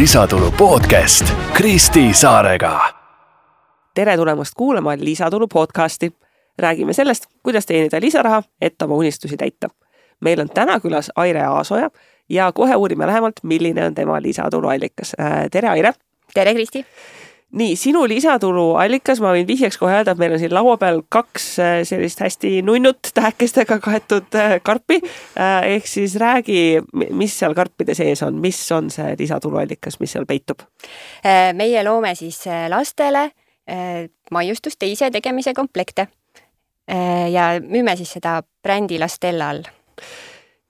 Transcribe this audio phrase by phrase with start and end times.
[0.00, 2.80] lisatulu podcast Kristi Saarega.
[3.94, 6.12] tere tulemast kuulama Lisatulu podcasti.
[6.58, 9.68] räägime sellest, kuidas teenida lisaraha, et oma unistusi täita.
[10.20, 11.90] meil on täna külas Aire Aasoja
[12.28, 15.12] ja kohe uurime lähemalt, milline on tema lisatuluallikas.
[15.50, 15.92] tere, Aire.
[16.34, 16.86] tere, Kristi
[17.52, 21.46] nii, sinu lisatuluallikas, ma võin vihjeks kohe öelda, et meil on siin laua peal kaks
[21.62, 25.00] äh, sellist hästi nunnut tähekestega kaetud äh, karpi.
[25.38, 30.28] Äh, ehk siis räägi, mis seal karpide sees on, mis on see lisatuluallikas, mis seal
[30.28, 30.66] peitub?
[31.54, 33.30] meie loome siis lastele
[34.34, 36.06] maiustuste ise tegemise komplekte
[37.30, 39.62] ja müüme siis seda brändi Lastella all.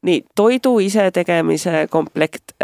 [0.06, 2.54] nii, toidu isetegemise komplekt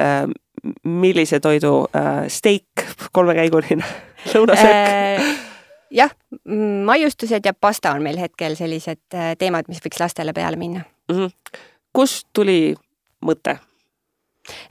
[0.84, 3.84] millise toidu äh,, steik, kolmekäiguline
[4.32, 5.30] lõunasöök äh,?
[5.90, 6.12] jah,
[6.84, 11.16] maiustused ja pasta on meil hetkel sellised äh, teemad, mis võiks lastele peale minna mm.
[11.16, 11.58] -hmm.
[11.92, 12.74] kust tuli
[13.24, 13.58] mõte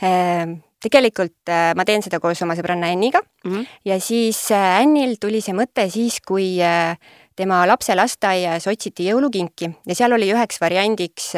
[0.04, 0.56] äh,?
[0.86, 3.66] tegelikult ma teen seda koos oma sõbranna Anniga mm -hmm.
[3.86, 6.58] ja siis Annil tuli see mõte siis, kui
[7.36, 11.34] tema lapse lasteaias otsiti jõulukinki ja seal oli üheks variandiks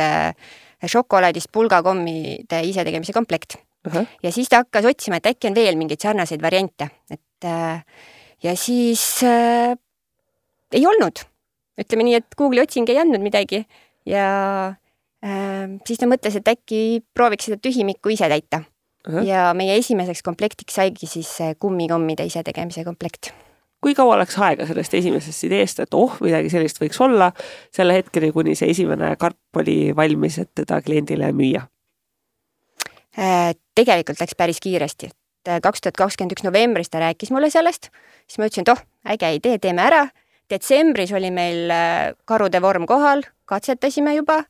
[0.86, 3.58] šokolaadist pulgakommide isetegemise komplekt
[3.88, 3.94] uh.
[3.94, 4.06] -huh.
[4.24, 7.84] ja siis ta hakkas otsima, et äkki on veel mingeid sarnaseid variante, et äh,
[8.44, 9.78] ja siis äh,
[10.72, 11.26] ei olnud.
[11.78, 13.66] ütleme nii, et Google'i otsing ei andnud midagi
[14.06, 14.74] ja
[15.24, 18.64] äh, siis ta mõtles, et äkki prooviks seda tühimikku ise täita
[19.08, 19.14] uh.
[19.14, 19.26] -huh.
[19.26, 23.34] ja meie esimeseks komplektiks saigi siis kummikommide isetegemise komplekt
[23.82, 27.32] kui kaua läks aega sellest esimesest ideest, et oh, midagi sellist võiks olla,
[27.76, 31.68] selle hetkeni, kuni see esimene karp oli valmis, et teda kliendile müüa?
[33.18, 37.50] Äh, tegelikult läks päris kiiresti, et äh, kaks tuhat kakskümmend üks novembris ta rääkis mulle
[37.50, 37.90] sellest,
[38.30, 40.04] siis ma ütlesin, et oh, äge idee, teeme ära.
[40.48, 44.44] detsembris oli meil äh, karude vorm kohal, katsetasime juba.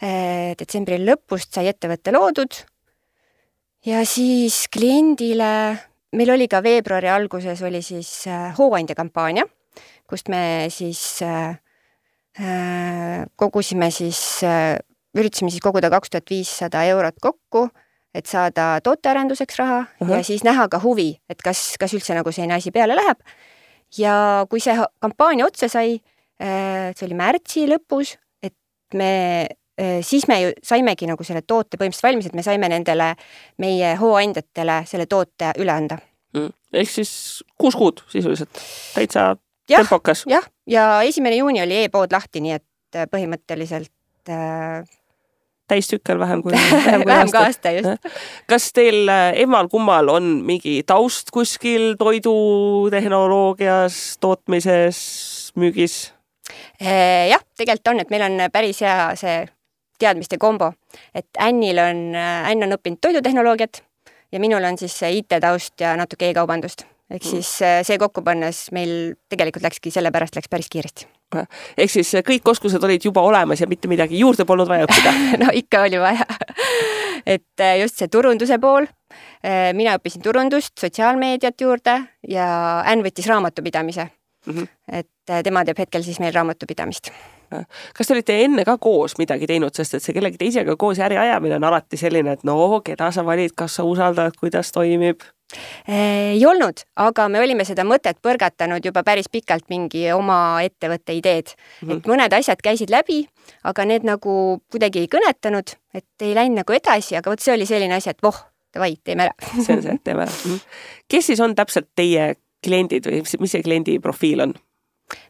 [0.00, 2.54] detsembri lõpust sai ettevõte loodud.
[3.86, 5.76] ja siis kliendile,
[6.16, 8.24] meil oli ka veebruari alguses oli siis
[8.58, 9.44] hooandja kampaania,
[10.08, 11.20] kust me siis
[13.36, 14.40] kogusime siis,
[15.14, 17.68] üritasime siis koguda kaks tuhat viissada eurot kokku
[18.14, 20.16] et saada tootearenduseks raha uh -huh.
[20.16, 23.18] ja siis näha ka huvi, et kas, kas üldse nagu selline asi peale läheb.
[23.98, 26.00] ja kui see kampaania otsa sai,
[26.42, 28.54] äh, see oli märtsi lõpus, et
[28.94, 29.46] me,
[29.80, 33.14] äh, siis me ju saimegi nagu selle toote põhimõtteliselt valmis, et me saime nendele
[33.58, 35.98] meie hooandjatele selle toote üle anda
[36.34, 36.50] mm..
[36.72, 38.50] ehk siis kuus kuud sisuliselt,
[38.94, 39.36] täitsa
[39.68, 40.24] ja, tempokas.
[40.26, 44.82] jah, ja esimene juuni oli e-pood lahti, nii et põhimõtteliselt äh,
[45.70, 47.40] täistükkel vähem kui vähem kui vähem aasta.
[47.46, 47.90] aasta, just.
[48.50, 54.98] kas teil äh, emmal-kummal on mingi taust kuskil toidutehnoloogias, tootmises,
[55.60, 55.94] müügis?
[56.82, 59.38] Äh, jah, tegelikult on, et meil on päris hea see
[60.00, 60.72] teadmiste kombo,
[61.14, 63.74] et Annil on, äh, Ann on õppinud toidutehnoloogiat
[64.32, 66.80] ja minul on siis IT-taust ja natuke e-kaubandust.
[67.10, 67.30] ehk mm.
[67.30, 67.48] siis
[67.86, 71.19] see kokku pannes meil tegelikult läkski, sellepärast läks päris kiiresti
[71.76, 75.50] ehk siis kõik oskused olid juba olemas ja mitte midagi juurde polnud vaja õppida no
[75.54, 76.26] ikka oli vaja
[77.26, 78.86] et äh, just see turunduse pool.
[79.44, 81.98] Äh, mina õppisin turundust, sotsiaalmeediat juurde
[82.28, 82.46] ja
[82.86, 84.06] Ann võttis raamatupidamise
[84.46, 84.54] mm.
[84.54, 84.68] -hmm.
[85.00, 87.12] et tema teeb hetkel siis meil raamatupidamist
[87.94, 91.18] kas te olite enne ka koos midagi teinud, sest et see kellegi teisega koos äri
[91.18, 95.24] ajamine on alati selline, et no keda sa valid, kas sa usaldad, kuidas toimib?
[95.88, 101.50] Ei olnud, aga me olime seda mõtet põrgatanud juba päris pikalt mingi oma ettevõtte ideed
[101.50, 101.96] mm, -hmm.
[101.96, 103.24] et mõned asjad käisid läbi,
[103.64, 107.66] aga need nagu kuidagi ei kõnetanud, et ei läinud nagu edasi, aga vot see oli
[107.66, 108.38] selline asi, et voh,
[108.74, 109.34] davai, teeme ära
[109.64, 110.32] see on see, teeme ära.
[110.32, 110.64] -hmm.
[111.08, 112.34] kes siis on täpselt teie
[112.64, 114.54] kliendid või mis see kliendi profiil on?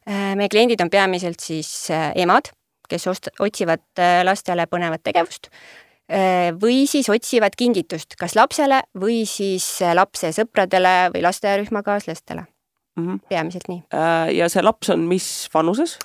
[0.08, 2.52] Äh, meie kliendid on peamiselt siis äh, emad,
[2.88, 5.48] kes ost-, otsivad äh, lastele põnevat tegevust
[6.60, 13.06] või siis otsivad kingitust kas lapsele või siis äh, lapse sõpradele või lasteaiarühmakaaslastele mm.
[13.06, 13.20] -hmm.
[13.28, 13.82] peamiselt nii.
[13.94, 15.98] Äh, ja see laps on mis vanuses?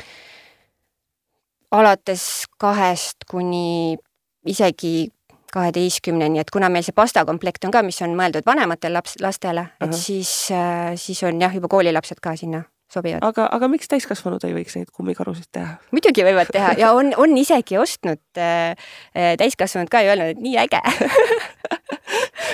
[1.71, 3.97] alates kahest kuni
[4.45, 5.09] isegi
[5.53, 9.67] kaheteistkümneni, et kuna meil see pastakomplekt on ka, mis on mõeldud vanematele laps, lastele uh,
[9.67, 9.87] -huh.
[9.87, 10.51] et siis,
[10.95, 12.63] siis on jah, juba koolilapsed ka sinna
[12.95, 13.23] sobivad.
[13.25, 15.77] aga, aga miks täiskasvanud ei võiks neid kummikarusid teha?
[15.95, 18.73] muidugi võivad teha ja on, on isegi ostnud äh,
[19.15, 20.81] äh täiskasvanud ka ja öelnud, et nii äge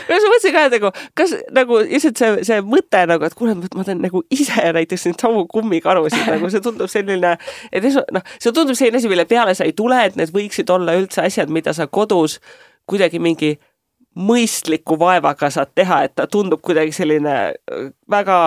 [0.07, 3.85] no ma mõtlesin ka nagu, kas nagu lihtsalt see, see mõte nagu, et kuule, ma
[3.87, 7.35] teen nagu ise näiteks neid samu kummikarusid nagu see tundub selline,
[7.71, 10.95] et noh, see tundub selline asi, mille peale sa ei tule, et need võiksid olla
[10.99, 12.39] üldse asjad, mida sa kodus
[12.89, 13.55] kuidagi mingi
[14.17, 17.35] mõistliku vaevaga saad teha, et ta tundub kuidagi selline
[18.11, 18.39] väga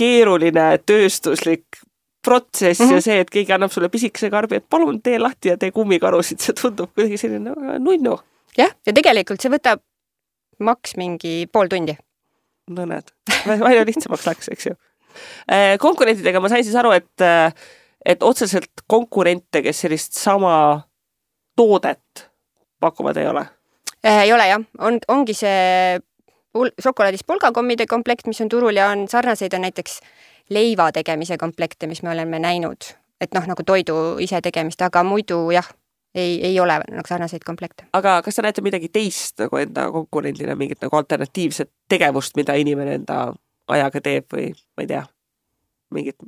[0.00, 1.80] keeruline tööstuslik
[2.24, 2.94] protsess mm -hmm.
[2.94, 6.40] ja see, et keegi annab sulle pisikese karbi, et palun tee lahti ja tee kummikarusid,
[6.40, 8.18] see tundub kuidagi selline nunnu.
[8.58, 9.80] jah, ja tegelikult see võtab
[10.60, 11.96] maks mingi pool tundi
[12.70, 13.12] no näed,
[13.46, 14.74] palju lihtsamaks läks, eks ju.
[15.80, 17.24] konkurentidega ma sain siis aru, et,
[18.04, 20.82] et otseselt konkurente, kes sellist sama
[21.56, 22.28] toodet
[22.80, 23.46] pakuvad, ei ole?
[24.04, 26.00] ei ole jah, on, ongi see
[26.52, 30.00] pul-, šokolaadist pulgakommide komplekt, mis on turul ja on sarnaseid on näiteks
[30.50, 35.68] leiva tegemise komplekte, mis me oleme näinud, et noh, nagu toidu isetegemist, aga muidu jah,
[36.14, 37.86] ei, ei ole nagu sarnaseid komplekte.
[37.92, 42.98] aga kas te näete midagi teist nagu enda konkurendina, mingit nagu alternatiivset tegevust, mida inimene
[43.00, 43.22] enda
[43.70, 45.04] ajaga teeb või ma ei tea,
[45.94, 46.18] mingit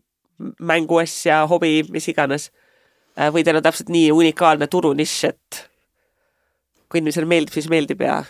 [0.58, 2.50] mänguasja, hobi, mis iganes?
[3.18, 5.58] Äh, või teil on täpselt nii unikaalne turunišš, et
[6.88, 8.22] kui inimesele meeldib, siis meeldib ja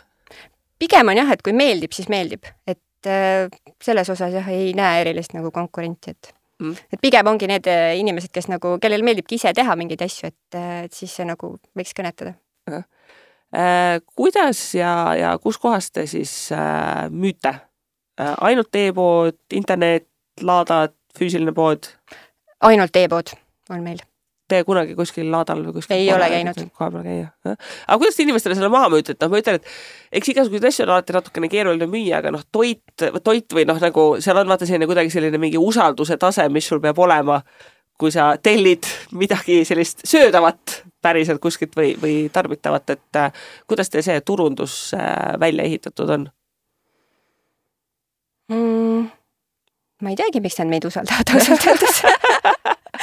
[0.82, 3.46] pigem on jah, et kui meeldib, siis meeldib, et äh,
[3.82, 6.32] selles osas jah, ei näe erilist nagu konkurentsi, et
[6.62, 6.78] mm.
[6.94, 10.58] et pigem ongi need äh, inimesed, kes nagu, kellel meeldibki ise teha mingeid asju, et,
[10.58, 12.34] äh, et siis see nagu võiks kõnetada.
[12.72, 18.34] Äh, kuidas ja, ja kuskohast te siis äh, müüte äh,?
[18.48, 20.08] ainult e-pood, internet,
[20.40, 21.90] laadad, füüsiline pood?
[22.64, 23.34] ainult e-pood
[23.74, 24.00] on meil
[24.52, 26.62] te kunagi kuskil laadal või kuskil ei ole käinud.
[26.76, 27.28] kohapeal käia.
[27.48, 30.86] aga kuidas te inimestele selle maha müüte, et noh, ma ütlen, et eks igasuguseid asju
[30.86, 32.82] on alati natukene keeruline müüa, aga noh, toit,
[33.24, 36.82] toit või noh, nagu seal on vaata selline kuidagi selline mingi usalduse tase, mis sul
[36.84, 37.40] peab olema,
[38.00, 43.32] kui sa tellid midagi sellist söödavat päriselt kuskilt või, või tarbitavat, et äh,
[43.70, 46.28] kuidas teil see turundus äh, välja ehitatud on
[48.52, 49.10] mm,?
[50.02, 52.02] ma ei teagi, miks nad meid usaldavad ausalt öeldes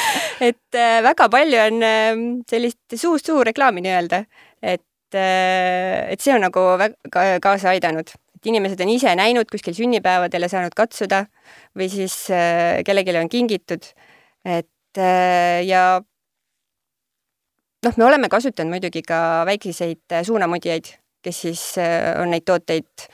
[0.49, 4.23] et äh, väga palju on äh, sellist suust suhu reklaami nii-öelda,
[4.61, 8.09] et äh,, et see on nagu väga kaasa aidanud,
[8.39, 11.25] et inimesed on ise näinud kuskil sünnipäevadel ja saanud katsuda
[11.77, 13.91] või siis äh, kellelegi on kingitud,
[14.47, 14.67] et
[14.99, 15.83] ja
[17.85, 20.89] noh, me oleme kasutanud muidugi ka väikeseid suunamudjaid,
[21.23, 21.63] kes siis
[22.17, 23.05] on neid tooteid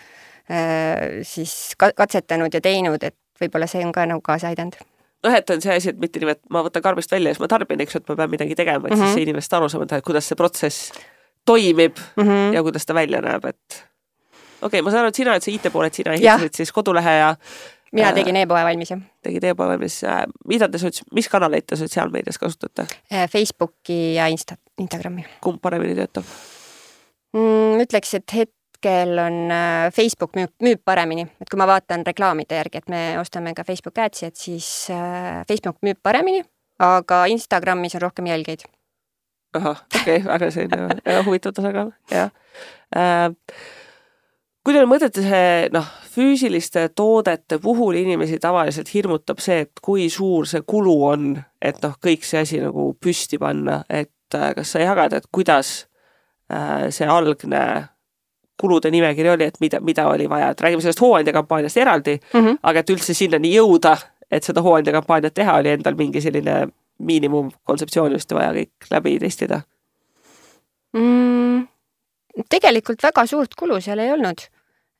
[1.27, 4.77] siis katsetanud ja teinud, et võib-olla see on ka nagu kaasa aidanud
[5.25, 7.43] noh, et on see asi, et mitte nii, et ma võtan karbist välja ja siis
[7.43, 9.03] ma tarbin, eks ju, et ma pean midagi tegema, et mm -hmm.
[9.03, 9.27] siis mhm.
[9.27, 10.91] inimesed aru saavad, et kuidas see protsess
[11.45, 12.53] toimib mm -hmm.
[12.55, 13.85] ja kuidas ta välja näeb, et
[14.61, 17.17] okei okay,, ma saan aru, et sina oled see IT-pool, et sina ehitasid siis kodulehe
[17.19, 17.35] ja
[17.91, 19.01] mina äh, tegin e-poe valmis, jah.
[19.23, 20.01] tegid e-poe valmis,
[20.47, 22.87] mida te sots-, mis kanaleid te sotsiaalmeedias kasutate?
[23.13, 25.25] Äh, Facebooki ja Insta, Instagrami.
[25.41, 26.25] kumb paremini töötab
[27.33, 27.81] mm,?
[27.85, 28.54] ütleks, et het-,
[28.85, 33.01] hetkel on äh, Facebook müüb, müüb paremini, et kui ma vaatan reklaamide järgi, et me
[33.19, 36.43] ostame ka Facebook Ads'i, et siis äh, Facebook müüb paremini,
[36.79, 38.65] aga Instagramis on rohkem jälgijaid.
[39.55, 42.29] ahah, okei okay,, väga selline huvitav tasakaal, jah
[42.95, 43.31] äh,.
[44.65, 50.47] kui te mõtlete see noh, füüsiliste toodete puhul inimesi tavaliselt hirmutab see, et kui suur
[50.49, 54.83] see kulu on, et noh, kõik see asi nagu püsti panna, et äh, kas sa
[54.83, 55.85] jagad, et kuidas
[56.45, 57.94] see algne
[58.57, 62.57] kulude nimekiri oli, et mida, mida oli vaja, et räägime sellest hooandjakampaaniast eraldi mm, -hmm.
[62.63, 63.97] aga et üldse sinnani jõuda,
[64.31, 66.67] et seda hooandjakampaaniat teha, oli endal mingi selline
[66.99, 69.61] miinimumkontseptsioon just vaja kõik läbi testida
[70.95, 71.67] mm,?
[72.49, 74.47] tegelikult väga suurt kulu seal ei olnud.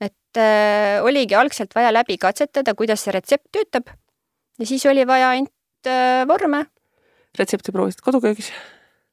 [0.02, 3.92] et äh, oligi algselt vaja läbi katsetada, kuidas see retsept töötab
[4.60, 6.66] ja siis oli vaja ainult äh, vorme.
[7.40, 8.52] retsepti proovisid koduköögis?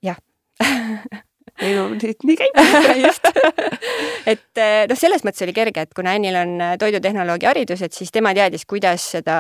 [0.02, 0.18] jah
[1.62, 2.58] ei no nii, käib
[3.02, 3.28] just.
[4.32, 7.94] Et eh, noh, selles mõttes oli kerge, et kuna Annil on eh, toidutehnoloogi haridus, et
[7.96, 9.36] siis tema teadis, kuidas seda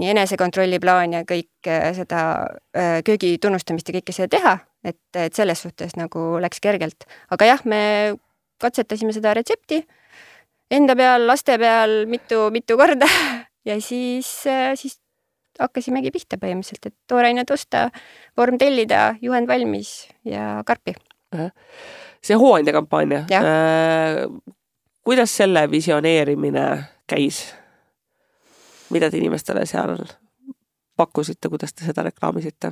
[0.00, 2.20] nii enesekontrolli plaan ja kõik eh, seda
[3.06, 7.08] köögi tunnustamist ja kõike seda teha, et, et selles suhtes nagu läks kergelt.
[7.32, 7.80] aga jah, me
[8.62, 9.82] katsetasime seda retsepti
[10.72, 13.08] enda peal, laste peal mitu-mitu korda
[13.68, 14.30] ja siis,
[14.80, 15.00] siis
[15.60, 17.88] hakkasimegi pihta põhimõtteliselt, et toorainet osta,
[18.36, 20.96] vorm tellida, juhend valmis ja karpi
[22.26, 24.26] see hooandja kampaania, äh,
[25.04, 26.66] kuidas selle visioneerimine
[27.06, 27.46] käis?
[28.90, 29.96] mida te inimestele seal
[30.96, 32.70] pakkusite, kuidas te seda reklaamisite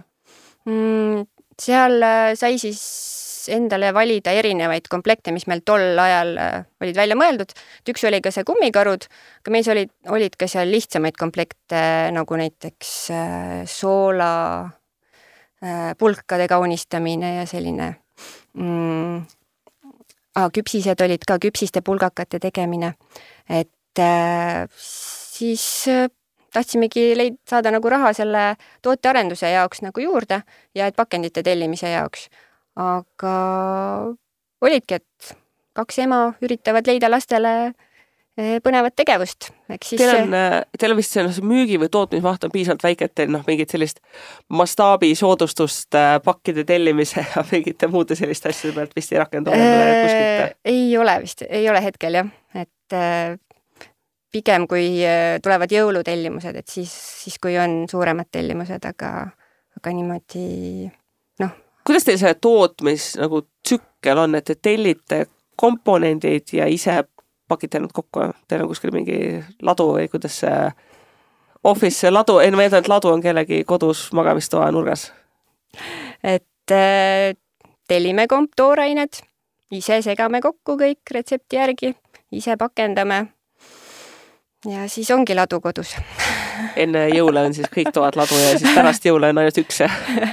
[0.68, 1.24] mm,?
[1.58, 2.84] seal äh, sai siis
[3.50, 7.50] endale valida erinevaid komplekte, mis meil tol ajal äh, olid välja mõeldud.
[7.50, 9.08] et üks oli ka see kummikarud,
[9.42, 11.82] aga meis olid, olid ka seal lihtsamaid komplekte
[12.14, 12.94] nagu näiteks
[13.74, 14.30] soola,
[15.98, 17.94] pulkade kaunistamine ja selline
[18.54, 19.22] mm,
[20.36, 22.94] ah, küpsised olid ka, küpsiste pulgakate tegemine,
[23.48, 26.08] et äh, siis äh,
[26.54, 28.44] tahtsimegi leid-, saada nagu raha selle
[28.82, 30.42] tootearenduse jaoks nagu juurde
[30.74, 32.28] ja et pakendite tellimise jaoks.
[32.74, 33.34] aga
[34.60, 35.34] olidki, et
[35.74, 37.93] kaks ema üritavad leida lastele Eh,
[38.34, 42.52] põnevat tegevust, eks siis teil on, eh, teil on vist see müügi või tootmismaht on
[42.54, 44.00] piisavalt väike, et teil noh, mingit sellist
[44.50, 49.60] mastaabisoodustust äh, pakkide tellimise ja mingite muude selliste asjade pealt vist ei rakendu äh,
[50.02, 50.58] kuskilt?
[50.74, 53.38] ei ole vist, ei ole hetkel jah, et äh,
[54.34, 56.90] pigem kui äh, tulevad jõulutellimused, et siis,
[57.22, 59.14] siis kui on suuremad tellimused, aga,
[59.78, 60.90] aga niimoodi
[61.44, 61.54] noh.
[61.86, 67.04] kuidas teil see tootmis nagu tsükkel on, et te tellite komponendid ja ise
[67.48, 69.18] pakite nad kokku, teil on kuskil mingi
[69.62, 70.58] ladu või kuidas see
[71.64, 75.12] office ladu, ei no ma eeldan, et ladu on kellegi kodus magamistoa nurgas.
[76.22, 77.36] et äh,
[77.88, 79.20] tellime komp toorained,
[79.70, 81.94] ise segame kokku kõik retsepti järgi,
[82.32, 83.26] ise pakendame
[84.68, 85.96] ja siis ongi ladu kodus
[86.82, 89.82] enne jõule on siis kõik toad ladu ja siis pärast jõule on ainult üks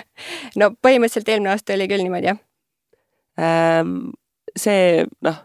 [0.59, 2.39] no põhimõtteliselt eelmine aasta oli küll niimoodi, jah
[3.39, 4.11] ähm,.
[4.57, 5.39] see, noh,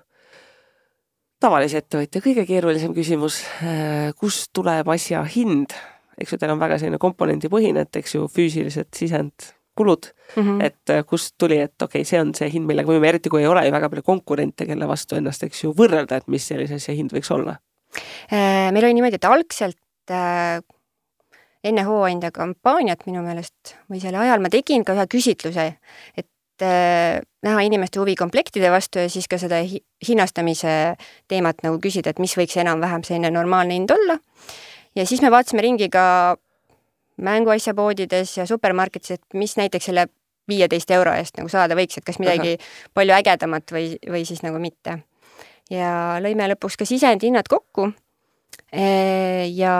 [1.41, 5.77] tavalise ettevõtja kõige keerulisem küsimus, äh, kust tuleb asja hind?
[6.17, 10.65] eks ju, teil on väga selline komponendipõhine, et eks ju, füüsilised sisendkulud mm, -hmm.
[10.65, 13.29] et äh, kust tuli, et okei okay,, see on see hind, millega me võime, eriti
[13.29, 16.49] kui ei ole ju väga palju konkurente, kelle vastu ennast, eks ju, võrrelda, et mis
[16.49, 17.59] sellise asja hind võiks olla
[18.33, 20.61] Äh, meil oli niimoodi, et algselt äh,
[21.67, 25.67] enne hooandja kampaaniat minu meelest või selle ajal ma tegin ka ühe küsitluse,
[26.17, 26.29] et
[26.65, 30.97] näha inimeste huvi komplektide vastu ja siis ka seda hi hinnastamise
[31.29, 34.19] teemat nagu küsida, et mis võiks enam-vähem selline normaalne hind olla.
[34.97, 36.37] ja siis me vaatasime ringi ka
[37.17, 40.07] mänguasjapoodides ja supermarketis, et mis näiteks selle
[40.49, 42.71] viieteist euro eest nagu saada võiks, et kas midagi Aha.
[42.95, 45.01] palju ägedamat või, või siis nagu mitte
[45.73, 47.91] ja lõime lõpuks ka sisendhinnad kokku.
[48.73, 49.77] ja,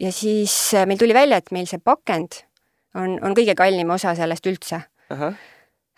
[0.00, 0.54] ja siis
[0.86, 2.42] meil tuli välja, et meil see pakend
[2.94, 4.82] on, on kõige kallim osa sellest üldse.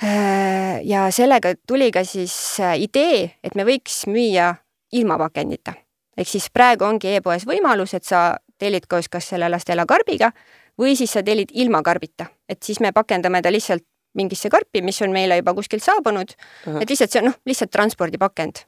[0.01, 2.35] Ja sellega tuli ka siis
[2.81, 4.55] idee, et me võiks müüa
[4.97, 5.75] ilma pakendita.
[6.17, 10.33] ehk siis praegu ongi e-poes võimalus, et sa tellid koos kas selle Lastella karbiga
[10.81, 13.85] või siis sa tellid ilma karbita, et siis me pakendame ta lihtsalt
[14.19, 16.35] mingisse karpi, mis on meile juba kuskilt saabunud,
[16.81, 18.65] et lihtsalt see on noh, lihtsalt transpordipakend.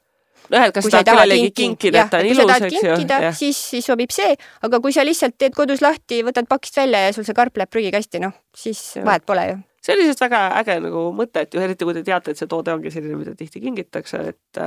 [0.51, 2.95] Jah, et kas tahad kellelegi kinkida, et ta on ilus, eks ju.
[3.39, 4.35] siis, siis sobib see,
[4.67, 7.71] aga kui sa lihtsalt teed kodus lahti, võtad pakist välja ja sul see karp läheb
[7.71, 9.61] prügikasti, noh, siis vahet pole ju.
[9.83, 12.51] See oli lihtsalt väga äge nagu mõte, et ju eriti kui te teate, et see
[12.51, 14.63] toode ongi selline, mida tihti kingitakse, et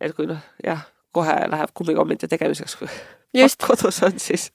[0.00, 2.90] et kui noh, jah, kohe läheb kummikommide tegemiseks, kui
[3.34, 3.62] Just.
[3.66, 4.50] kodus on, siis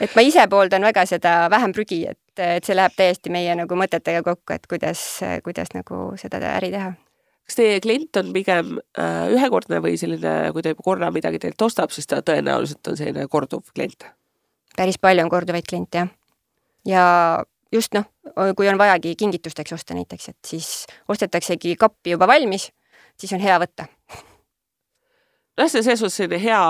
[0.00, 3.78] et ma ise pooldan väga seda vähem prügi, et, et see läheb täiesti meie nagu
[3.78, 5.04] mõtetega kokku, et kuidas,
[5.44, 6.94] kuidas nagu seda äri teha
[7.48, 11.62] kas teie klient on pigem äh, ühekordne või selline, kui ta juba korra midagi teilt
[11.64, 14.04] ostab, siis ta tõenäoliselt on selline korduv klient?
[14.76, 16.10] päris palju on korduvaid kliente jah.
[16.86, 17.04] ja
[17.72, 18.04] just noh,
[18.56, 22.70] kui on vajagi kingitusteks osta näiteks, et siis ostetaksegi kappi juba valmis,
[23.18, 23.88] siis on hea võtta.
[25.58, 26.62] nojah, see on selles suhtes selline hea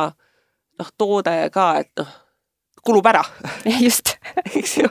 [0.79, 2.17] noh, toode ka, et noh,
[2.85, 3.25] kulub ära
[3.87, 4.17] just
[4.55, 4.88] eks ju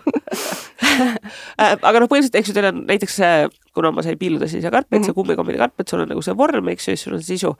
[1.58, 4.66] Äh, aga noh, põhiliselt, eks ju, teil on näiteks see, kuna ma sain piiluda siis
[4.66, 5.06] ja karpet mm, -hmm.
[5.06, 5.20] see mhm.
[5.20, 7.54] kummikombini karpet, sul on nagu see vorm, eks ju, siis sul on sisu.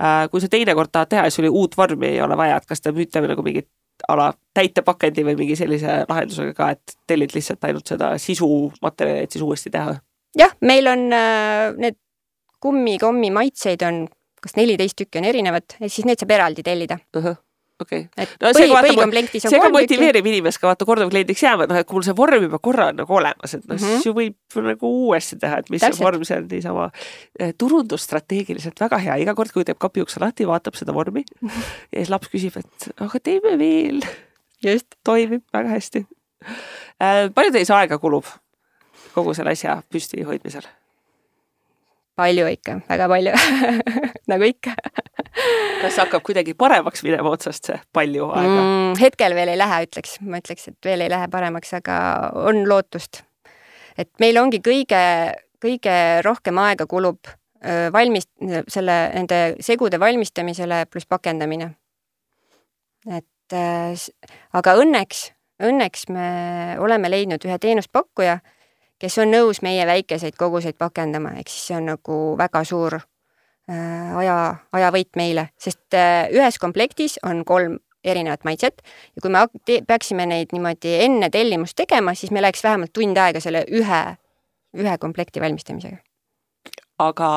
[0.00, 2.80] Äh, kui sa teinekord tahad teha ja sul uut vormi ei ole vaja, et kas
[2.80, 3.68] te müüte nagu mingit
[4.08, 9.44] ala täitepakendi või mingi sellise lahendusega ka, et tellid lihtsalt ainult seda sisumaterjali, et siis
[9.44, 9.96] uuesti teha?
[10.38, 11.98] jah, meil on äh, need
[12.62, 14.04] kummikommi maitseid on
[14.42, 17.24] kas neliteist tükki on erinevad, et siis need saab eraldi tellida uh.
[17.24, 17.40] -huh
[17.82, 18.28] okei okay..
[18.40, 22.06] no see, vaata, see ka motiveerib inimest ka vaata korduvkliendiks jääma, noh, et kui mul
[22.06, 24.92] see vorm juba korra on nagu olemas, et noh mm -hmm., siis ju võib nagu
[25.06, 25.98] uuesti teha, et mis Täpselt.
[26.00, 26.90] see vorm seal niisama
[27.38, 31.24] eh, turundusstrateegiliselt väga hea, iga kord, kui teeb kapi ukse lahti, vaatab seda vormi
[31.92, 34.02] ja siis laps küsib, et aga teeme veel.
[34.62, 34.86] just.
[35.04, 36.06] toimib väga hästi
[37.00, 37.28] äh,.
[37.34, 38.26] palju teil see aega kulub
[39.14, 40.64] kogu selle asja püsti hoidmisel?
[42.22, 43.34] Palju ikka, väga palju
[44.32, 44.76] nagu ikka
[45.82, 48.96] kas hakkab kuidagi paremaks minema otsast see palju aega mm,?
[49.02, 51.96] hetkel veel ei lähe, ütleks, ma ütleks, et veel ei lähe paremaks, aga
[52.46, 53.22] on lootust.
[53.98, 55.02] et meil ongi kõige,
[55.62, 57.32] kõige rohkem aega kulub
[57.94, 58.26] valmis,
[58.68, 61.70] selle, nende segude valmistamisele pluss pakendamine.
[63.06, 63.56] et
[64.52, 65.28] aga õnneks,
[65.62, 66.26] õnneks me
[66.82, 68.40] oleme leidnud ühe teenuspakkuja,
[69.02, 73.00] kes on nõus meie väikeseid koguseid pakendama, ehk siis see on nagu väga suur
[73.70, 78.80] Äh, aja, ajavõit meile, sest äh, ühes komplektis on kolm erinevat maitset
[79.14, 79.44] ja kui me
[79.86, 84.00] peaksime neid niimoodi enne tellimust tegema, siis meil läheks vähemalt tund aega selle ühe,
[84.74, 86.00] ühe komplekti valmistamisega.
[87.06, 87.30] aga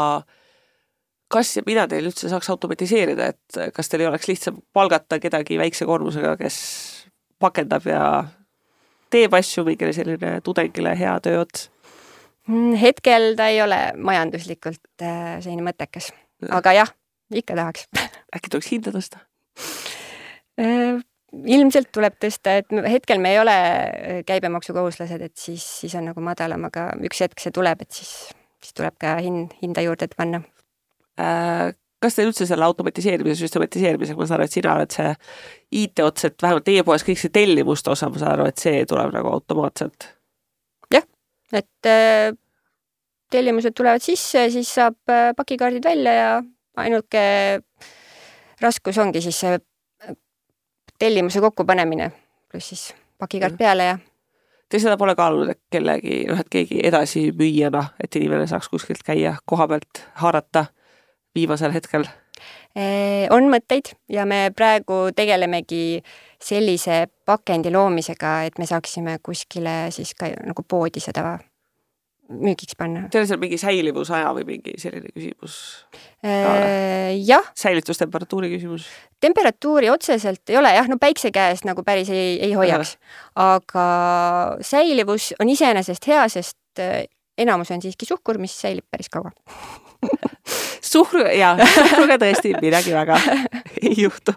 [1.29, 5.61] kas ja mida teil üldse saaks automatiseerida, et kas teil ei oleks lihtsam palgata kedagi
[5.61, 6.57] väikse koormusega, kes
[7.37, 8.01] pakendab ja
[9.15, 11.69] teeb asju mingile selline tudengile hea tööots?
[12.49, 16.11] Mm, hetkel ta ei ole majanduslikult äh, selline mõttekas,
[16.53, 16.93] aga jah,
[17.33, 17.87] ikka tahaks.
[18.35, 19.23] äkki tuleks hinda tõsta?
[20.61, 20.99] Äh,
[21.33, 26.21] ilmselt tuleb tõsta, et hetkel me ei ole äh, käibemaksukohuslased, et siis, siis on nagu
[26.23, 28.13] madalam, aga üks hetk see tuleb, et siis,
[28.61, 30.43] siis tuleb ka hind, hinda juurde panna
[31.19, 31.73] äh,.
[32.05, 35.11] Kas teil üldse selle automatiseerimise, süstematiseerimisega, ma saan aru, et sina oled see
[35.83, 39.13] IT-ots, et vähemalt teie poes kõik see tellimuste osa, ma saan aru, et see tuleb
[39.15, 40.09] nagu automaatselt?
[40.93, 41.05] jah,
[41.53, 42.31] et äh,
[43.33, 46.33] tellimused tulevad sisse, siis saab äh, pakikaardid välja ja
[46.81, 47.23] ainuke
[48.61, 50.17] raskus ongi siis see äh,
[50.99, 52.11] tellimuse kokkupanemine,
[52.51, 54.03] pluss siis pakikaart peale ja
[54.65, 59.35] Te seda pole kaalunud, et kellegi, noh, et keegi edasimüüjana, et inimene saaks kuskilt käia
[59.45, 60.65] koha pealt haarata
[61.35, 62.07] viimasel hetkel?
[63.31, 66.01] on mõtteid ja me praegu tegelemegi
[66.43, 71.37] sellise pakendi loomisega, et me saaksime kuskile siis ka nagu poodi seda
[72.29, 73.05] müügiks panna.
[73.13, 75.57] Teil on seal mingi säilivusaja või mingi selline küsimus?
[77.21, 77.51] jah.
[77.57, 78.89] säilitustemperatuuri küsimus?
[79.21, 82.97] temperatuuri otseselt ei ole jah, no päikse käes nagu päris ei, ei hoiaks.
[83.39, 83.87] aga
[84.61, 86.85] säilivus on iseenesest hea, sest
[87.37, 89.31] enamus on siiski suhkur, mis säilib päris kaua
[90.91, 93.17] suhkru, jaa, suhkruga tõesti midagi väga
[93.85, 94.35] ei juhtu.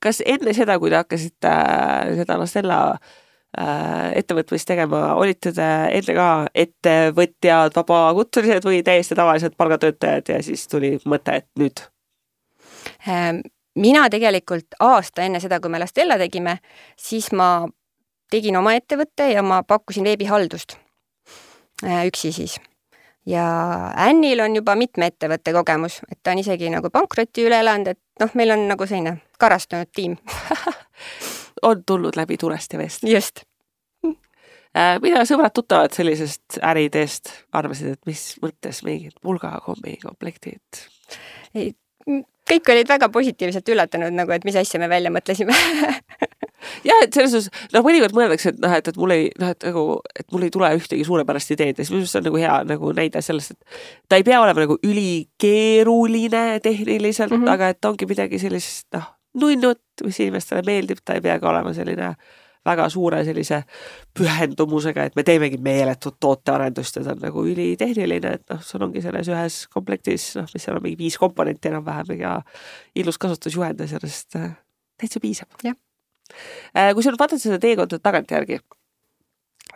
[0.00, 6.16] kas enne seda, kui te hakkasite äh, seda Lastella äh, ettevõtmist tegema, olite te enne
[6.18, 6.28] ka
[6.64, 11.84] ettevõtjad, vabakutselised või täiesti tavalised palgatöötajad ja siis tuli mõte, et nüüd?
[13.08, 13.44] Ähm,
[13.78, 16.58] mina tegelikult aasta enne seda, kui me Lastella tegime,
[16.98, 17.68] siis ma
[18.32, 20.78] tegin oma ettevõtte ja ma pakkusin veebihaldust
[21.84, 22.58] äh, üksi siis
[23.26, 23.44] ja
[23.96, 28.22] Annil on juba mitme ettevõtte kogemus, et ta on isegi nagu pankroti üle elanud, et
[28.22, 30.16] noh, meil on nagu selline karastunud tiim
[31.68, 33.06] on tulnud läbi tulest ja veest.
[33.06, 33.44] just
[34.74, 34.98] äh,.
[35.02, 40.84] mida sõbrad-tuttavad sellisest äriideest arvasid, et mis mõttes mingid pulgakommi komplektid?
[41.54, 41.72] ei,
[42.50, 45.54] kõik olid väga positiivselt üllatunud nagu, et mis asja me välja mõtlesime
[46.86, 49.66] jah, et selles suhtes, noh, mõnikord mõeldakse, et noh, et, et mul ei, noh, et
[49.68, 49.86] nagu,
[50.18, 52.58] et mul ei tule ühtegi suurepärast ideed ja siis minu arust see on nagu hea
[52.68, 57.56] nagu näide sellest, et ta ei pea olema nagu ülikeeruline tehniliselt mm, -hmm.
[57.56, 59.10] aga et ongi midagi sellist, noh,
[59.42, 62.14] nunnut, mis inimestele meeldib, ta ei pea ka olema selline
[62.64, 63.62] väga suure sellise
[64.18, 69.02] pühendumusega, et me teemegi meeletut tootearendust ja ta on nagu ülitehniline, et noh, sul ongi
[69.02, 72.36] selles ühes komplektis, noh, mis seal on mingi viis komponenti enam-vähem ja
[72.94, 74.52] ilus kasutusjuhend ja sellest äh,
[75.00, 75.50] täitsa piisab.
[75.64, 75.78] jah
[76.72, 78.60] kui sa nüüd vaatad seda teekonda tagantjärgi,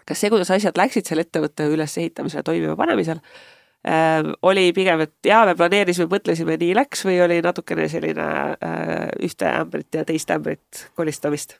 [0.06, 5.14] kas see, kuidas asjad läksid selle ettevõtte ülesehitamisel ja toimima panemisel äh,, oli pigem, et
[5.26, 10.32] jaa, me planeerisime, mõtlesime, nii läks või oli natukene selline äh, ühte ämbrit ja teist
[10.34, 11.58] ämbrit kolistamist?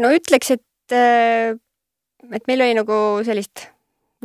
[0.00, 1.54] no ütleks, et, äh,
[2.30, 3.68] et meil oli nagu sellist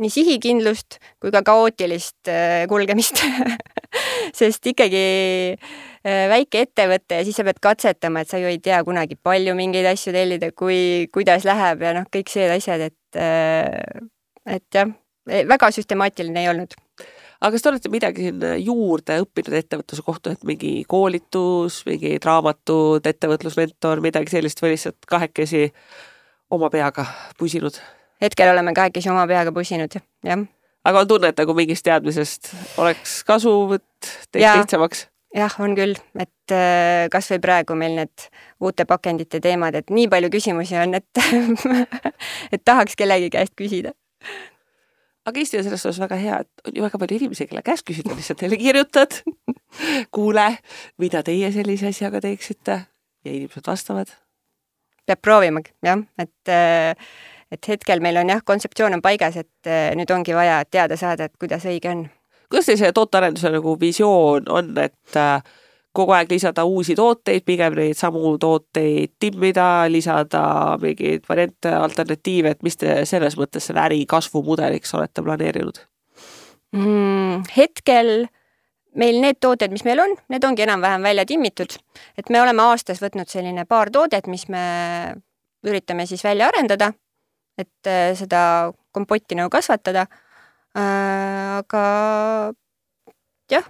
[0.00, 3.20] nii sihikindlust kui ka kaootilist äh, kulgemist
[4.38, 5.04] sest ikkagi
[5.56, 9.56] äh, väike ettevõte ja siis sa pead katsetama, et sa ju ei tea kunagi, palju
[9.58, 14.92] mingeid asju tellida, kui, kuidas läheb ja noh, kõik need asjad, et, äh, et jah,
[15.26, 16.78] väga süstemaatiline ei olnud
[17.40, 23.06] aga kas te olete midagi siin juurde õppinud ettevõtluse kohta, et mingi koolitus, mingid raamatud,
[23.08, 25.70] ettevõtlusmentor, midagi sellist või lihtsalt kahekesi
[26.52, 27.06] oma peaga
[27.40, 27.80] pusinud?
[28.20, 30.46] hetkel oleme kahekesi oma peaga pusinud, jah.
[30.84, 35.06] Aga on tunne, et nagu mingist teadmisest oleks kasu, et teeks lihtsamaks?
[35.36, 38.28] jah, on küll, et äh, kasvõi praegu meil need
[38.62, 41.22] uute pakendite teemad, et nii palju küsimusi on, et
[42.54, 43.94] et tahaks kellegi käest küsida.
[45.26, 47.86] aga Eesti on selles osas väga hea, et on ju väga palju inimesi, kelle käest
[47.86, 49.20] küsida, lihtsalt neile kirjutad.
[50.14, 50.48] kuule,
[50.98, 52.80] mida teie sellise asjaga teeksite
[53.24, 54.10] ja inimesed vastavad.
[55.06, 57.12] peab proovima, jah, et äh,
[57.50, 61.26] et hetkel meil on jah, kontseptsioon on paigas, et eh, nüüd ongi vaja teada saada,
[61.26, 62.04] et kuidas õige on.
[62.50, 65.42] kuidas teil see tootearenduse nagu visioon on, et äh,
[65.96, 70.42] kogu aeg lisada uusi tooteid, pigem neid samu tooteid timmida, lisada
[70.82, 75.82] mingeid variante, alternatiive, et mis te selles mõttes selle äri kasvumudeliks olete planeerinud
[76.76, 77.42] mm,?
[77.56, 78.28] hetkel
[78.98, 81.74] meil need tooted, mis meil on, need ongi enam-vähem välja timmitud,
[82.18, 84.62] et me oleme aastas võtnud selline paar toodet, mis me
[85.66, 86.92] üritame siis välja arendada
[87.62, 88.42] et äh, seda
[88.94, 90.06] kompotti nagu kasvatada.
[90.76, 91.82] Äh, aga
[93.50, 93.66] jah,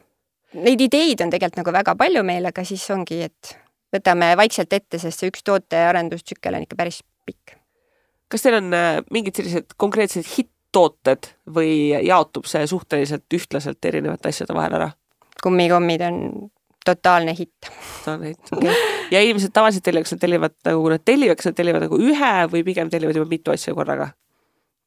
[0.60, 3.54] neid ideid on tegelikult nagu väga palju meil, aga siis ongi, et
[3.94, 7.56] võtame vaikselt ette, sest see üks tootearendustsükkel on ikka päris pikk.
[8.30, 14.54] kas teil on äh, mingid sellised konkreetsed hitt-tooted või jaotub see suhteliselt ühtlaselt erinevate asjade
[14.54, 14.90] vahel ära?
[15.42, 16.16] kummikommid on
[16.84, 17.70] totaalne hitt.
[17.98, 18.74] totaalne hitt, okay.
[19.10, 22.00] ja inimesed tavaliselt tellivad, kas nad tellivad nagu, kui nad tellivad, kas nad tellivad nagu
[22.00, 24.10] ühe või pigem tellivad juba mitu asja korraga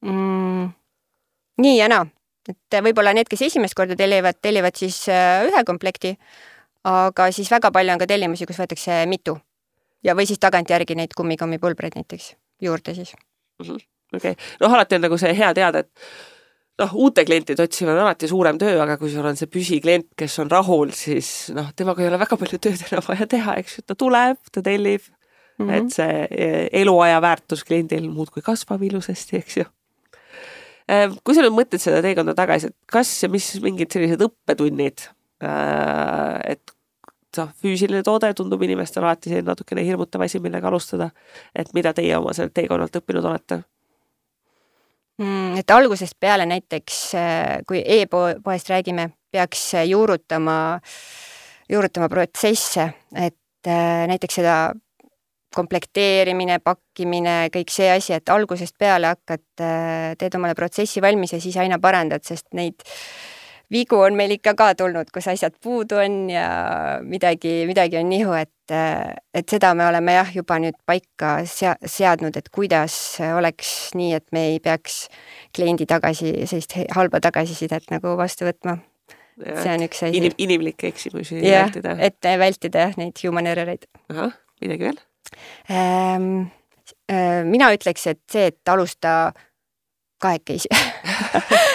[0.06, 0.68] mm,?
[1.64, 2.08] nii ja naa,
[2.50, 6.16] et võib-olla need, kes esimest korda tellivad, tellivad siis äh, ühe komplekti,
[6.90, 9.38] aga siis väga palju on ka tellimusi, kus võetakse mitu
[10.04, 13.14] ja, või siis tagantjärgi neid kummikommipulbreid näiteks juurde siis
[13.62, 13.82] -hmm..
[14.16, 15.92] okei noh, alati on nagu see hea teada, et
[16.82, 20.38] noh, uute klientide otsimine on alati suurem töö, aga kui sul on see püsiklient, kes
[20.42, 23.86] on rahul, siis noh, temaga ei ole väga palju tööd enam vaja teha, eks ju,
[23.88, 25.74] ta tuleb, ta tellib mm, -hmm.
[25.78, 29.66] et see e, eluaja väärtus kliendil muudkui kasvab ilusasti, eks ju.
[30.90, 35.10] E, kui sa nüüd mõtled seda teekonda tagasi, et kas ja mis mingid sellised õppetunnid,
[35.42, 35.52] e,
[36.56, 36.74] et
[37.38, 41.12] noh, füüsiline toode tundub inimestele alati selline natukene hirmutav asi, millega alustada.
[41.56, 43.64] et mida teie oma sellelt teekonnalt õppinud olete?
[45.22, 45.58] Mm,?
[45.62, 47.02] et algusest peale näiteks,
[47.68, 50.80] kui e-poest räägime, peaks juurutama,
[51.70, 53.70] juurutama protsesse, et
[54.08, 54.58] näiteks seda
[55.54, 59.44] komplekteerimine, pakkimine, kõik see asi, et algusest peale hakkad,
[60.18, 62.82] teed omale protsessi valmis ja siis aina parandad, sest neid
[63.74, 66.46] vigu on meil ikka ka tulnud, kus asjad puudu on ja
[67.06, 68.74] midagi, midagi on nihu, et,
[69.34, 72.96] et seda me oleme jah, juba nüüd paika sea-, seadnud, et kuidas
[73.34, 75.08] oleks nii, et me ei peaks
[75.56, 78.78] kliendi tagasi, sellist halba tagasisidet nagu vastu võtma.
[79.42, 80.34] see on üks asi Inim,.
[80.38, 81.96] inimlikke eksimusi ja, vältida.
[81.98, 83.88] et vältida jah, neid human error'eid.
[84.14, 85.02] ahah, midagi veel
[85.74, 86.52] ähm,?
[87.50, 89.34] mina ütleks, et see, et alusta
[90.22, 90.70] kahekesi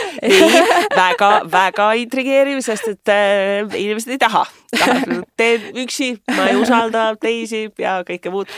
[1.01, 7.11] väga, väga intrigeeriv, sest et äh, inimesed ei taha, tahavad, teen üksi, ma ei usalda
[7.21, 8.51] teisi ja kõike muud.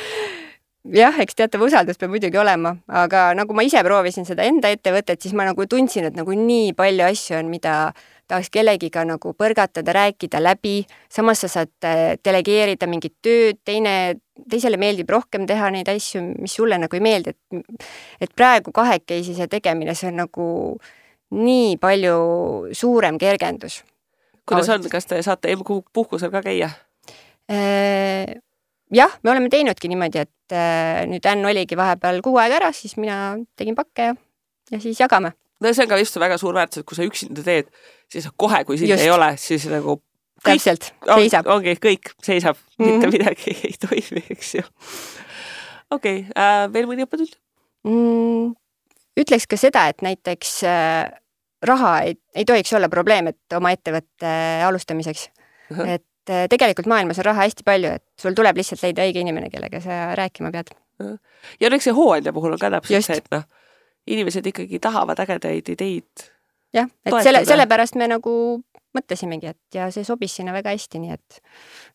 [0.97, 5.21] Jah, eks teatav usaldus peab muidugi olema, aga nagu ma ise proovisin seda enda ettevõtet,
[5.21, 7.75] siis ma nagu tundsin, et nagu nii palju asju on, mida
[8.31, 14.81] tahaks kellegiga nagu põrgatada, rääkida läbi, samas sa saad äh, delegeerida mingit tööd, teine, teisele
[14.81, 17.77] meeldib rohkem teha neid asju, mis sulle nagu ei meeldi, et
[18.25, 20.49] et praegu kahekesi see tegemine, see on nagu
[21.31, 23.83] nii palju suurem kergendus.
[24.47, 25.55] kuidas on, kas te saate
[25.93, 26.71] puhkusel ka käia?
[27.51, 28.41] Äh,
[28.95, 32.97] jah, me oleme teinudki niimoodi, et äh, nüüd Ann oligi vahepeal kuu aega ära, siis
[32.99, 34.15] mina tegin pakke ja,
[34.71, 35.33] ja siis jagame.
[35.61, 37.71] no see on ka just väga suur väärtus, et kui sa üksinda teed,
[38.11, 39.05] siis kohe, kui sind just.
[39.05, 40.01] ei ole, siis nagu
[40.41, 41.59] kõik, täpselt, seisab on,.
[41.59, 42.93] ongi, kõik seisab mm, -hmm.
[42.93, 44.67] mitte midagi ei toimi, eks ju.
[45.91, 47.39] okei okay, äh,, veel mõni õppetund
[47.87, 48.55] mm,?
[49.19, 51.09] Ütleks ka seda, et näiteks äh,
[51.67, 54.33] raha ei, ei tohiks olla probleem, et oma ettevõtte
[54.67, 55.77] alustamiseks uh.
[55.77, 55.95] -huh.
[55.97, 59.51] et äh, tegelikult maailmas on raha hästi palju, et sul tuleb lihtsalt leida õige inimene,
[59.51, 60.75] kellega sa rääkima pead.
[61.61, 63.47] ja no eks see hooandja puhul on ka täpselt see, et noh,
[64.07, 66.29] inimesed ikkagi tahavad ägedaid ideid.
[66.73, 67.23] jah, et toetada.
[67.23, 68.35] selle, sellepärast me nagu
[68.97, 71.43] mõtlesimegi, et ja see sobis sinna väga hästi, nii et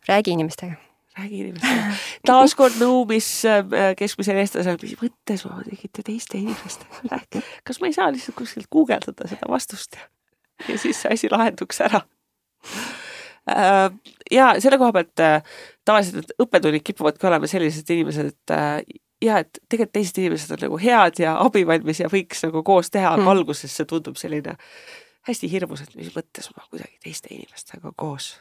[0.07, 0.75] räägi inimestega
[1.19, 1.93] räägi inimestega.
[2.27, 3.63] taaskord nõu, mis äh,
[3.99, 8.69] keskmisel eestlasel, mis mõttes ma tegite teiste inimestega rääkida, kas ma ei saa lihtsalt kuskilt
[8.71, 10.07] guugeldada seda vastust ja,
[10.69, 12.03] ja siis see asi lahenduks ära.
[13.45, 13.87] Äh,
[14.33, 19.59] ja selle koha pealt äh, tavaliselt need õppetunnid kipuvadki olema sellised inimesed, et ja et
[19.69, 23.33] tegelikult teised inimesed on nagu head ja abivalmis ja võiks nagu koos teha, aga mm.
[23.35, 24.57] alguses see tundub selline
[25.25, 28.33] hästi hirmus, et mis mõttes ma kuidagi teiste inimestega koos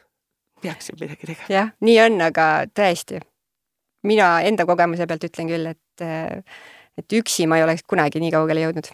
[0.65, 1.49] peaksin midagi tegema.
[1.51, 3.21] jah, nii on, aga tõesti,
[4.09, 6.05] mina enda kogemuse pealt ütlen küll, et,
[6.99, 8.93] et üksi ma ei oleks kunagi nii kaugele jõudnud.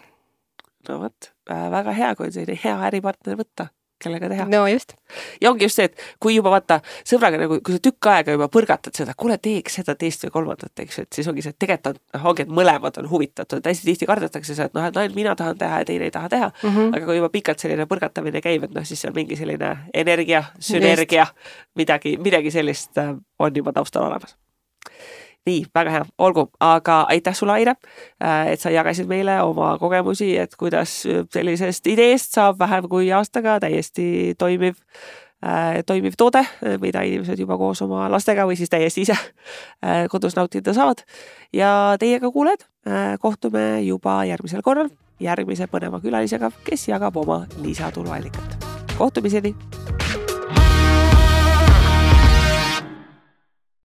[0.88, 3.70] no vot, väga hea, kui on selline hea äripartner võtta
[4.02, 4.46] kellega teha.
[4.50, 4.94] no just.
[5.40, 8.48] ja ongi just see, et kui juba vaata sõbraga nagu, kui sa tükk aega juba
[8.52, 11.60] põrgatad seda, kuule, teeks seda, teist või kolmandat, eks ju, et siis ongi see, et
[11.62, 15.00] tegelikult on, noh, ongi, et mõlemad on huvitatud, hästi tihti kardetakse seda, et noh, et
[15.02, 16.68] ainult mina tahan teha ja teine ei taha teha mm.
[16.68, 16.94] -hmm.
[16.96, 21.26] aga kui juba pikalt selline põrgatamine käib, et noh, siis on mingi selline energia, sünergia,
[21.74, 24.36] midagi, midagi sellist äh, on juba taustal olemas
[25.46, 27.74] nii, väga hea, olgu, aga aitäh sulle, Aire,
[28.22, 31.02] äh, et sa jagasid meile oma kogemusi, et kuidas
[31.34, 34.78] sellisest ideest saab vähem kui aastaga täiesti toimiv
[35.44, 36.44] äh, toimiv toode,
[36.80, 41.02] mida inimesed juba koos oma lastega või siis täiesti ise äh, kodus nautida saavad.
[41.52, 42.66] ja teiega, kuulajad,
[43.22, 44.90] kohtume juba järgmisel korral
[45.22, 48.58] järgmise põneva külalisega, kes jagab oma lisatuluallikat.
[48.98, 49.54] kohtumiseni